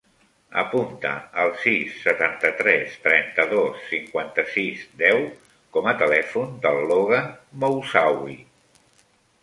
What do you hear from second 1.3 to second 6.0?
el sis, setanta-tres, trenta-dos, cinquanta-sis, deu com a